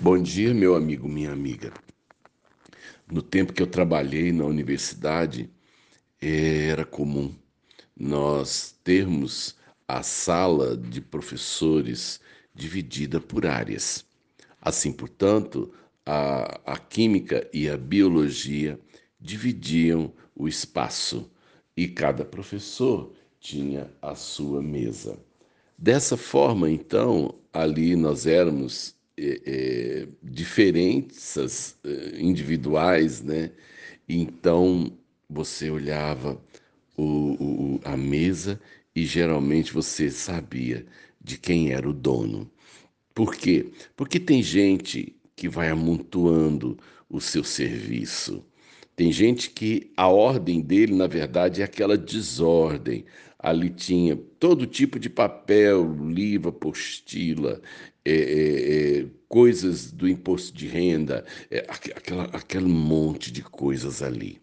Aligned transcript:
Bom 0.00 0.16
dia, 0.22 0.54
meu 0.54 0.76
amigo, 0.76 1.08
minha 1.08 1.32
amiga. 1.32 1.72
No 3.10 3.20
tempo 3.20 3.52
que 3.52 3.60
eu 3.60 3.66
trabalhei 3.66 4.30
na 4.30 4.44
universidade, 4.44 5.50
era 6.20 6.84
comum 6.84 7.34
nós 7.98 8.78
termos 8.84 9.56
a 9.88 10.04
sala 10.04 10.76
de 10.76 11.00
professores 11.00 12.20
dividida 12.54 13.20
por 13.20 13.44
áreas. 13.44 14.06
Assim, 14.62 14.92
portanto, 14.92 15.74
a, 16.06 16.60
a 16.64 16.78
química 16.78 17.50
e 17.52 17.68
a 17.68 17.76
biologia 17.76 18.78
dividiam 19.20 20.12
o 20.32 20.46
espaço 20.46 21.28
e 21.76 21.88
cada 21.88 22.24
professor 22.24 23.12
tinha 23.40 23.90
a 24.00 24.14
sua 24.14 24.62
mesa. 24.62 25.18
Dessa 25.76 26.16
forma, 26.16 26.70
então, 26.70 27.34
ali 27.52 27.96
nós 27.96 28.28
éramos 28.28 28.96
é, 29.18 29.40
é, 29.46 30.08
diferenças 30.22 31.76
é, 31.84 32.20
individuais, 32.20 33.22
né? 33.22 33.50
Então 34.08 34.92
você 35.28 35.70
olhava 35.70 36.40
o, 36.96 37.02
o, 37.04 37.80
a 37.84 37.96
mesa 37.96 38.60
e 38.94 39.04
geralmente 39.04 39.72
você 39.72 40.10
sabia 40.10 40.86
de 41.20 41.36
quem 41.36 41.72
era 41.72 41.88
o 41.88 41.92
dono. 41.92 42.50
Por 43.14 43.34
quê? 43.34 43.72
Porque 43.96 44.20
tem 44.20 44.42
gente 44.42 45.14
que 45.34 45.48
vai 45.48 45.68
amontoando 45.68 46.78
o 47.08 47.20
seu 47.20 47.42
serviço. 47.42 48.44
Tem 48.98 49.12
gente 49.12 49.50
que 49.50 49.92
a 49.96 50.08
ordem 50.08 50.60
dele, 50.60 50.92
na 50.92 51.06
verdade, 51.06 51.62
é 51.62 51.64
aquela 51.64 51.96
desordem. 51.96 53.04
Ali 53.38 53.70
tinha 53.70 54.16
todo 54.16 54.66
tipo 54.66 54.98
de 54.98 55.08
papel, 55.08 55.94
livro, 56.10 56.48
apostila, 56.48 57.62
é, 58.04 58.12
é, 58.12 58.98
é, 59.02 59.06
coisas 59.28 59.92
do 59.92 60.08
imposto 60.08 60.52
de 60.52 60.66
renda, 60.66 61.24
é, 61.48 61.64
aquela, 61.68 62.24
aquele 62.24 62.66
monte 62.66 63.30
de 63.30 63.40
coisas 63.40 64.02
ali. 64.02 64.42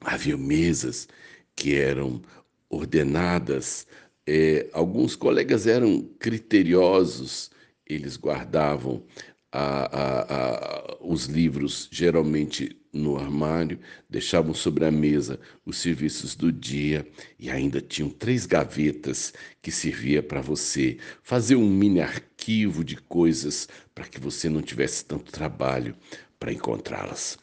Havia 0.00 0.38
mesas 0.38 1.06
que 1.54 1.74
eram 1.74 2.22
ordenadas, 2.70 3.86
é, 4.26 4.70
alguns 4.72 5.14
colegas 5.14 5.66
eram 5.66 6.08
criteriosos, 6.18 7.50
eles 7.86 8.16
guardavam 8.16 9.04
a, 9.52 9.84
a, 9.84 10.20
a, 10.22 10.96
os 11.00 11.26
livros 11.26 11.88
geralmente 11.90 12.80
no 12.92 13.16
armário, 13.16 13.78
deixavam 14.08 14.52
sobre 14.52 14.84
a 14.84 14.90
mesa 14.90 15.38
os 15.64 15.78
serviços 15.78 16.34
do 16.34 16.50
dia 16.50 17.06
e 17.38 17.50
ainda 17.50 17.80
tinham 17.80 18.10
três 18.10 18.46
gavetas 18.46 19.32
que 19.62 19.70
servia 19.70 20.22
para 20.22 20.40
você 20.40 20.98
fazer 21.22 21.56
um 21.56 21.68
mini 21.68 22.00
arquivo 22.00 22.82
de 22.84 22.96
coisas 22.96 23.68
para 23.94 24.06
que 24.06 24.18
você 24.18 24.48
não 24.48 24.60
tivesse 24.60 25.04
tanto 25.04 25.30
trabalho 25.30 25.94
para 26.38 26.52
encontrá-las. 26.52 27.38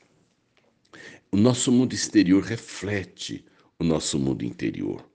O 1.32 1.38
nosso 1.38 1.72
mundo 1.72 1.94
exterior 1.94 2.44
reflete 2.44 3.46
o 3.80 3.84
nosso 3.84 4.20
mundo 4.20 4.44
interior. 4.44 5.08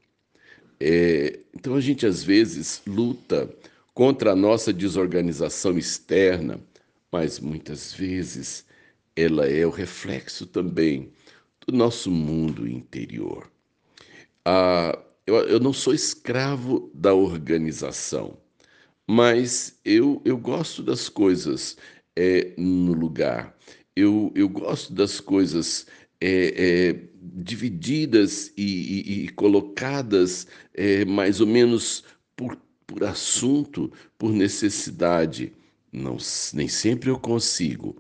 É, 0.81 1.41
então 1.55 1.75
a 1.75 1.81
gente 1.81 2.07
às 2.07 2.23
vezes 2.23 2.83
luta 2.87 3.55
contra 3.95 4.33
a 4.33 4.37
nossa 4.37 4.73
desorganização 4.73 5.77
externa, 5.79 6.59
mas 7.13 7.39
muitas 7.39 7.93
vezes 7.93 8.65
ela 9.15 9.47
é 9.47 9.67
o 9.67 9.71
reflexo 9.71 10.47
também 10.47 11.13
do 11.67 11.77
nosso 11.77 12.11
mundo 12.11 12.67
interior. 12.67 13.51
Ah, 14.45 14.99
eu, 15.27 15.37
eu 15.37 15.61
não 15.61 15.73
sou 15.73 15.95
escravo 15.95 16.91
da 16.95 17.15
organização, 17.15 18.39
mas 19.07 19.79
eu, 19.85 20.23
eu 20.25 20.37
gosto 20.39 20.83
das 20.83 21.09
coisas 21.09 21.77
é, 22.17 22.55
no 22.57 22.95
lugar. 22.95 23.57
Eu, 23.95 24.33
eu 24.35 24.49
gosto 24.49 24.93
das 24.95 25.21
coisas 25.21 25.87
é, 26.21 26.91
é, 26.91 27.09
divididas 27.21 28.53
e, 28.57 28.63
e, 28.63 29.25
e 29.25 29.29
colocadas 29.31 30.47
mais 31.07 31.41
ou 31.41 31.47
menos 31.47 32.05
por, 32.35 32.57
por 32.87 33.05
assunto, 33.05 33.93
por 34.19 34.33
necessidade. 34.33 35.53
Não, 35.93 36.17
nem 36.55 36.69
sempre 36.69 37.11
eu 37.11 37.19
consigo, 37.19 37.97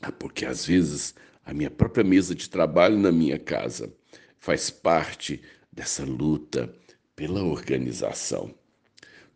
ah, 0.00 0.12
porque 0.12 0.46
às 0.46 0.64
vezes 0.64 1.14
a 1.44 1.52
minha 1.52 1.70
própria 1.70 2.04
mesa 2.04 2.34
de 2.34 2.48
trabalho 2.48 2.96
na 2.98 3.10
minha 3.10 3.38
casa 3.38 3.92
faz 4.38 4.70
parte 4.70 5.42
dessa 5.72 6.04
luta 6.04 6.72
pela 7.16 7.42
organização. 7.42 8.54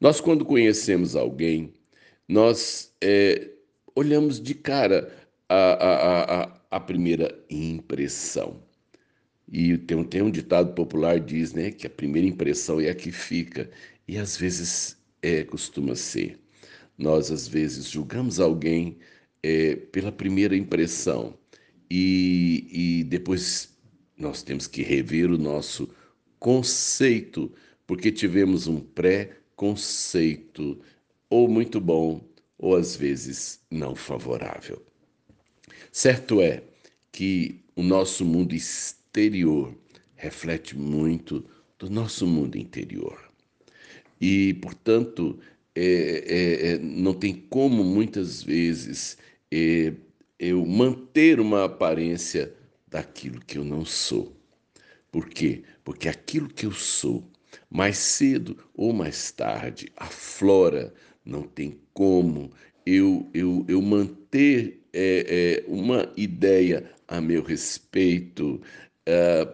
Nós, 0.01 0.21
quando 0.21 0.45
conhecemos 0.45 1.17
alguém, 1.17 1.73
nós 2.29 2.95
é, 3.01 3.51
olhamos 3.95 4.41
de 4.41 4.55
cara 4.55 5.13
a, 5.49 5.57
a, 5.57 6.43
a, 6.43 6.61
a, 6.73 6.81
primeira 6.81 7.37
impressão. 7.49 8.63
E 9.49 9.79
tem, 9.79 10.05
tem 10.05 10.23
um 10.23 10.31
ditado 10.31 10.75
popular 10.75 11.19
diz 11.21 11.53
né, 11.53 11.71
que 11.71 11.87
a 11.87 11.91
primeira 11.91 12.29
impressão 12.29 12.81
é 12.81 12.91
a 12.91 12.95
que 12.95 13.13
fica, 13.13 13.71
e 14.07 14.19
às 14.19 14.37
vezes 14.37 14.97
é, 15.23 15.45
costuma 15.45 15.95
ser. 15.95 16.39
Nós, 16.97 17.31
às 17.31 17.47
vezes, 17.47 17.91
julgamos 17.91 18.41
alguém 18.41 18.97
é, 19.43 19.77
pela 19.77 20.11
primeira 20.11 20.57
impressão 20.57 21.37
e, 21.91 23.01
e 23.01 23.05
depois 23.05 23.77
nós 24.17 24.43
temos 24.43 24.67
que 24.67 24.83
rever 24.83 25.31
o 25.31 25.39
nosso 25.39 25.89
conceito, 26.39 27.53
porque 27.87 28.11
tivemos 28.11 28.67
um 28.67 28.81
pré-conceito, 28.81 30.81
ou 31.29 31.49
muito 31.49 31.81
bom, 31.81 32.25
ou 32.59 32.77
às 32.77 32.97
vezes 32.97 33.61
não 33.71 33.95
favorável. 33.95 34.83
Certo 35.93 36.41
é 36.41 36.63
que 37.13 37.61
o 37.75 37.83
nosso 37.83 38.25
mundo 38.25 38.55
exterior 38.55 39.75
reflete 40.15 40.77
muito 40.77 41.45
do 41.79 41.91
nosso 41.91 42.27
mundo 42.27 42.57
interior. 42.57 43.19
E, 44.21 44.55
portanto, 44.55 45.39
é, 45.77 46.25
é, 46.27 46.73
é, 46.73 46.79
não 46.79 47.13
tem 47.13 47.35
como 47.35 47.85
muitas 47.85 48.43
vezes 48.43 49.19
é, 49.53 49.93
eu 50.39 50.65
manter 50.65 51.39
uma 51.39 51.65
aparência 51.65 52.53
daquilo 52.89 53.41
que 53.41 53.59
eu 53.59 53.65
não 53.65 53.85
sou. 53.85 54.35
Por 55.13 55.29
quê? 55.29 55.63
Porque 55.85 56.09
aquilo 56.09 56.49
que 56.49 56.65
eu 56.65 56.73
sou, 56.73 57.31
mais 57.71 57.99
cedo 57.99 58.57
ou 58.75 58.93
mais 58.93 59.31
tarde, 59.31 59.93
aflora, 59.97 60.95
não 61.25 61.43
tem 61.43 61.79
como 61.93 62.51
eu, 62.87 63.29
eu, 63.35 63.65
eu 63.69 63.83
manter 63.83 64.81
é, 64.93 65.65
é, 65.67 65.71
uma 65.71 66.11
ideia 66.17 66.91
a 67.07 67.21
meu 67.21 67.43
respeito 67.43 68.63
é, 69.05 69.47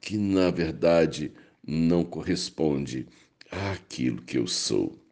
que, 0.00 0.16
na 0.16 0.50
verdade, 0.50 1.32
não 1.66 2.04
corresponde 2.04 3.06
àquilo 3.50 4.22
que 4.22 4.38
eu 4.38 4.46
sou. 4.46 5.05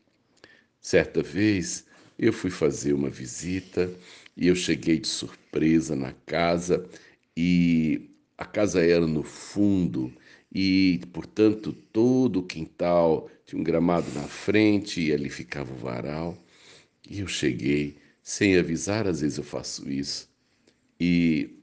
Certa 0.85 1.23
vez 1.23 1.87
eu 2.19 2.31
fui 2.31 2.51
fazer 2.51 2.93
uma 2.93 3.09
visita 3.09 3.91
e 4.37 4.49
eu 4.49 4.55
cheguei 4.55 5.01
de 5.01 5.09
surpresa 5.09 5.97
na 5.97 6.13
casa 6.27 6.87
e 7.35 8.11
a 8.37 8.45
casa 8.45 8.85
era 8.85 9.07
no 9.07 9.23
fundo 9.23 10.13
e, 10.55 11.01
portanto, 11.11 11.73
todo 11.73 12.41
o 12.41 12.43
quintal 12.43 13.31
tinha 13.47 13.59
um 13.59 13.65
gramado 13.65 14.13
na 14.13 14.25
frente 14.29 15.01
e 15.01 15.11
ali 15.11 15.31
ficava 15.31 15.73
o 15.73 15.79
varal. 15.79 16.37
E 17.09 17.21
eu 17.21 17.27
cheguei 17.29 17.97
sem 18.23 18.59
avisar, 18.59 19.07
às 19.07 19.23
vezes 19.23 19.39
eu 19.39 19.45
faço 19.45 19.91
isso, 19.91 20.29
e 21.01 21.63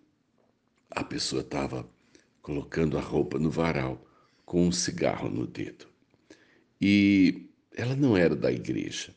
a 0.89 1.03
pessoa 1.03 1.43
estava 1.43 1.87
colocando 2.41 2.97
a 2.97 3.01
roupa 3.01 3.37
no 3.37 3.51
varal 3.51 4.03
com 4.45 4.65
um 4.67 4.71
cigarro 4.71 5.29
no 5.29 5.45
dedo. 5.45 5.85
E 6.81 7.50
ela 7.81 7.95
não 7.95 8.15
era 8.15 8.35
da 8.35 8.51
igreja, 8.51 9.13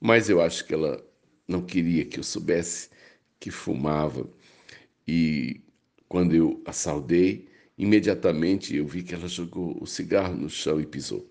mas 0.00 0.28
eu 0.30 0.40
acho 0.40 0.64
que 0.66 0.74
ela 0.74 1.04
não 1.48 1.62
queria 1.62 2.04
que 2.04 2.18
eu 2.18 2.24
soubesse 2.24 2.90
que 3.40 3.50
fumava. 3.50 4.28
E 5.06 5.60
quando 6.08 6.34
eu 6.34 6.62
a 6.64 6.72
saudei, 6.72 7.48
imediatamente 7.76 8.76
eu 8.76 8.86
vi 8.86 9.02
que 9.02 9.14
ela 9.14 9.28
jogou 9.28 9.76
o 9.82 9.86
cigarro 9.86 10.36
no 10.36 10.48
chão 10.48 10.80
e 10.80 10.86
pisou. 10.86 11.28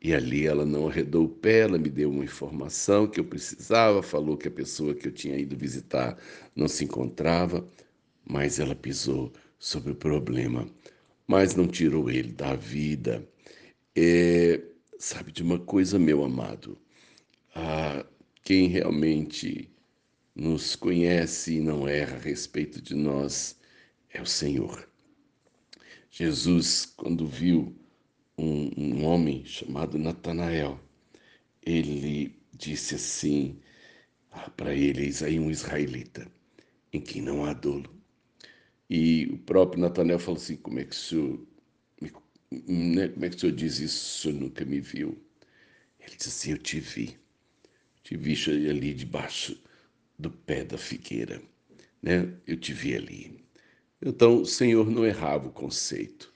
E 0.00 0.14
ali 0.14 0.46
ela 0.46 0.64
não 0.66 0.88
arredou 0.88 1.24
o 1.24 1.28
pé, 1.28 1.60
ela 1.60 1.78
me 1.78 1.88
deu 1.88 2.10
uma 2.10 2.24
informação 2.24 3.06
que 3.08 3.18
eu 3.18 3.24
precisava, 3.24 4.02
falou 4.02 4.36
que 4.36 4.48
a 4.48 4.50
pessoa 4.50 4.94
que 4.94 5.08
eu 5.08 5.12
tinha 5.12 5.36
ido 5.38 5.56
visitar 5.56 6.18
não 6.54 6.68
se 6.68 6.84
encontrava, 6.84 7.66
mas 8.24 8.58
ela 8.60 8.74
pisou 8.74 9.32
sobre 9.58 9.92
o 9.92 9.96
problema, 9.96 10.68
mas 11.26 11.54
não 11.56 11.66
tirou 11.66 12.10
ele 12.10 12.32
da 12.32 12.54
vida. 12.54 13.26
É, 13.96 14.60
sabe 14.98 15.32
de 15.32 15.42
uma 15.42 15.58
coisa, 15.58 15.98
meu 15.98 16.24
amado? 16.24 16.78
Ah, 17.54 18.04
quem 18.42 18.68
realmente 18.68 19.70
nos 20.34 20.76
conhece 20.76 21.56
e 21.56 21.60
não 21.60 21.88
erra 21.88 22.16
a 22.16 22.20
respeito 22.20 22.80
de 22.80 22.94
nós 22.94 23.58
é 24.10 24.20
o 24.20 24.26
Senhor. 24.26 24.88
Jesus, 26.10 26.86
quando 26.96 27.26
viu 27.26 27.74
um, 28.38 28.70
um 28.76 29.04
homem 29.04 29.44
chamado 29.44 29.98
Natanael, 29.98 30.80
ele 31.62 32.34
disse 32.52 32.94
assim: 32.94 33.58
Ah, 34.30 34.50
para 34.50 34.74
ele, 34.74 35.04
eis 35.04 35.22
aí 35.22 35.38
um 35.38 35.50
israelita, 35.50 36.30
em 36.92 37.00
quem 37.00 37.22
não 37.22 37.44
há 37.44 37.52
dolo. 37.52 37.90
E 38.88 39.26
o 39.32 39.38
próprio 39.38 39.80
Natanael 39.80 40.18
falou 40.18 40.40
assim: 40.40 40.56
como 40.56 40.78
é 40.78 40.84
que 40.84 40.94
o 40.94 40.98
senhor, 40.98 41.46
né, 42.50 43.08
como 43.08 43.24
é 43.24 43.30
que 43.30 43.36
o 43.36 43.38
senhor 43.40 43.54
diz 43.54 43.78
isso? 43.78 44.18
O 44.18 44.22
senhor 44.22 44.40
nunca 44.40 44.64
me 44.64 44.80
viu. 44.80 45.18
Ele 46.00 46.16
disse 46.16 46.28
assim: 46.28 46.50
Eu 46.52 46.58
te 46.58 46.80
vi, 46.80 47.16
te 48.02 48.16
vi 48.16 48.34
ali 48.68 48.94
debaixo 48.94 49.60
do 50.18 50.30
pé 50.30 50.64
da 50.64 50.78
figueira, 50.78 51.42
né? 52.02 52.32
Eu 52.46 52.56
te 52.56 52.72
vi 52.72 52.94
ali. 52.94 53.44
Então, 54.00 54.42
o 54.42 54.46
Senhor 54.46 54.90
não 54.90 55.04
errava 55.04 55.48
o 55.48 55.52
conceito. 55.52 56.32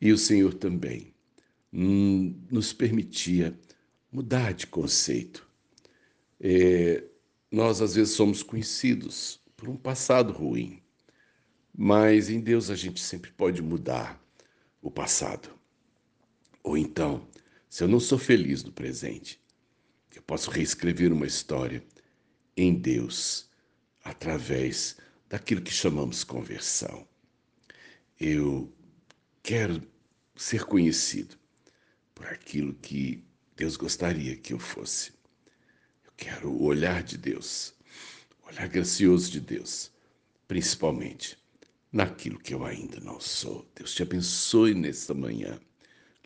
E 0.00 0.12
o 0.12 0.18
Senhor 0.18 0.54
também 0.54 1.12
hum, 1.72 2.34
nos 2.50 2.72
permitia 2.72 3.58
mudar 4.10 4.52
de 4.52 4.66
conceito. 4.66 5.48
É, 6.40 7.04
nós, 7.50 7.80
às 7.80 7.94
vezes, 7.94 8.14
somos 8.14 8.42
conhecidos 8.42 9.40
por 9.56 9.68
um 9.68 9.76
passado 9.76 10.32
ruim, 10.32 10.82
mas 11.76 12.28
em 12.28 12.40
Deus 12.40 12.70
a 12.70 12.74
gente 12.74 13.00
sempre 13.00 13.30
pode 13.32 13.62
mudar 13.62 14.21
o 14.82 14.90
passado. 14.90 15.48
Ou 16.62 16.76
então, 16.76 17.26
se 17.70 17.84
eu 17.84 17.88
não 17.88 18.00
sou 18.00 18.18
feliz 18.18 18.62
no 18.64 18.72
presente, 18.72 19.40
eu 20.14 20.22
posso 20.22 20.50
reescrever 20.50 21.12
uma 21.12 21.26
história 21.26 21.82
em 22.56 22.74
Deus 22.74 23.48
através 24.04 24.96
daquilo 25.28 25.62
que 25.62 25.72
chamamos 25.72 26.24
conversão. 26.24 27.08
Eu 28.20 28.70
quero 29.42 29.82
ser 30.36 30.64
conhecido 30.64 31.36
por 32.14 32.26
aquilo 32.26 32.74
que 32.74 33.24
Deus 33.56 33.76
gostaria 33.76 34.36
que 34.36 34.52
eu 34.52 34.58
fosse. 34.58 35.12
Eu 36.04 36.12
quero 36.16 36.50
o 36.50 36.64
olhar 36.64 37.02
de 37.02 37.16
Deus, 37.16 37.74
o 38.42 38.48
olhar 38.48 38.68
gracioso 38.68 39.30
de 39.30 39.40
Deus, 39.40 39.90
principalmente 40.46 41.41
naquilo 41.92 42.38
que 42.38 42.54
eu 42.54 42.64
ainda 42.64 42.98
não 43.00 43.20
sou. 43.20 43.68
Deus 43.74 43.94
te 43.94 44.02
abençoe 44.02 44.74
nesta 44.74 45.12
manhã. 45.12 45.60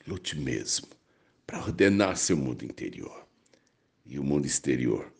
Lute 0.06 0.38
mesmo 0.38 0.86
para 1.46 1.58
ordenar 1.58 2.16
seu 2.16 2.36
mundo 2.36 2.64
interior. 2.64 3.26
E 4.04 4.18
o 4.18 4.24
mundo 4.24 4.46
exterior 4.46 5.12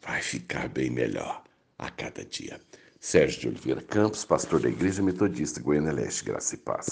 vai 0.00 0.22
ficar 0.22 0.68
bem 0.68 0.90
melhor 0.90 1.42
a 1.76 1.90
cada 1.90 2.24
dia. 2.24 2.60
Sérgio 3.00 3.40
de 3.40 3.48
Oliveira 3.48 3.82
Campos, 3.82 4.24
pastor 4.24 4.60
da 4.60 4.68
Igreja 4.68 5.02
Metodista 5.02 5.60
Goiânia 5.60 5.92
Leste, 5.92 6.24
Graça 6.24 6.54
e 6.54 6.58
Paz. 6.58 6.86